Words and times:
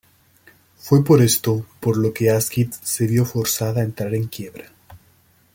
Fue 0.77 1.03
por 1.03 1.21
esto 1.21 1.63
por 1.79 1.95
lo 1.95 2.11
que 2.11 2.31
Asquith 2.31 2.73
se 2.81 3.05
vio 3.05 3.23
forzada 3.23 3.81
a 3.81 3.83
entrar 3.83 4.15
en 4.15 4.27
quiebra. 4.29 4.67